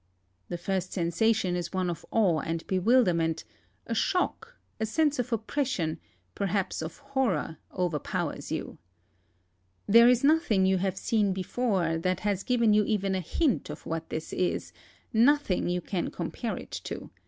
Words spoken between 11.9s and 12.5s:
that has